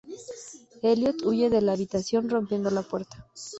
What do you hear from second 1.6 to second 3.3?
la habitación rompiendo la puerta.